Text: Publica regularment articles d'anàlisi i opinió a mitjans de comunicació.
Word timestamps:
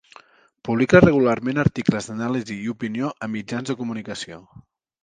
Publica 0.69 1.01
regularment 1.05 1.63
articles 1.65 2.09
d'anàlisi 2.13 2.59
i 2.65 2.75
opinió 2.75 3.13
a 3.25 3.31
mitjans 3.37 3.73
de 3.75 3.79
comunicació. 3.85 4.43